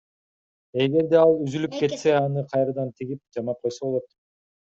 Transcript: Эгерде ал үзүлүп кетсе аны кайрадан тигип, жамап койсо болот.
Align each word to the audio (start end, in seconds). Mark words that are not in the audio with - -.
Эгерде 0.85 1.19
ал 1.23 1.33
үзүлүп 1.43 1.75
кетсе 1.81 2.15
аны 2.21 2.45
кайрадан 2.55 2.91
тигип, 3.01 3.21
жамап 3.39 3.61
койсо 3.67 3.85
болот. 3.89 4.09